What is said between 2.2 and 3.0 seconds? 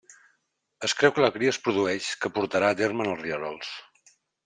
que portarà a